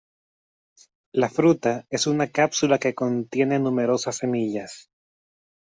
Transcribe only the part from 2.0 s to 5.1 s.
una cápsula que contiene numerosas semillas.